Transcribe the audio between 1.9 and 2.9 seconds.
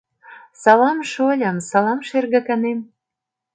шергаканем.